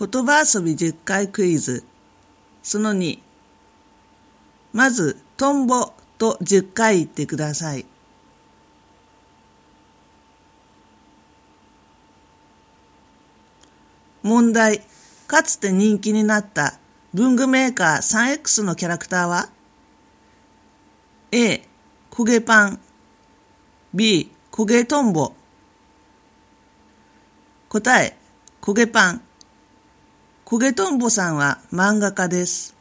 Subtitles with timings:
[0.00, 1.84] 言葉遊び10回クイズ。
[2.62, 3.18] その2。
[4.72, 7.84] まず、トンボと10回言ってください。
[14.22, 14.80] 問題。
[15.26, 16.78] かつて人気になった
[17.12, 19.50] 文具メーカー 3X のキャラクターは
[21.30, 21.62] ?A、
[22.10, 22.80] 焦げパン。
[23.92, 25.34] B、焦げトンボ。
[27.68, 28.16] 答え、
[28.62, 29.22] 焦げパン。
[30.50, 32.79] 焦げとんぼさんは漫画家です。